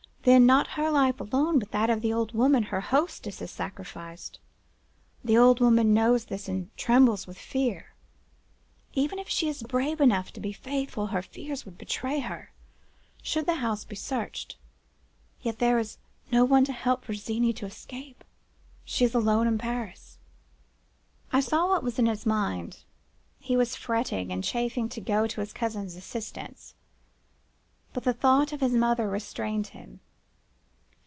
[0.23, 4.37] Then, not her life alone, but that of the old woman, her hostess, is sacrificed.
[5.23, 7.95] The old woman knows this, and trembles with fear.
[8.93, 12.51] Even if she is brave enough to be faithful, her fears would betray her,
[13.23, 14.57] should the house be searched.
[15.41, 15.97] Yet, there is
[16.31, 18.23] no one to help Virginie to escape.
[18.85, 20.19] She is alone in Paris.'
[21.33, 22.83] "I saw what was in his mind.
[23.39, 26.75] He was fretting and chafing to go to his cousin's assistance;
[27.91, 29.99] but the thought of his mother restrained him.